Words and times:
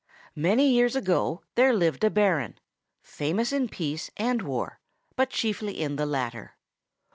Many 0.35 0.67
years 0.71 0.95
ago 0.95 1.43
there 1.53 1.73
lived 1.75 2.03
a 2.03 2.09
Baron, 2.09 2.59
famous 3.03 3.51
in 3.53 3.69
peace 3.69 4.09
and 4.17 4.41
war, 4.41 4.79
but 5.15 5.29
chiefly 5.29 5.79
in 5.79 5.95
the 5.95 6.07
latter. 6.07 6.55